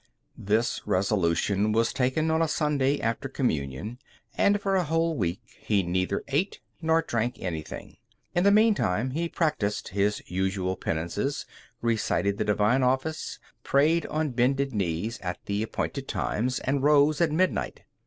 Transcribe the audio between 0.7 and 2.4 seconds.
resolution was taken